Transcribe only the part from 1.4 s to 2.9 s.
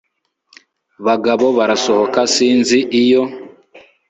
barasohoka sinzi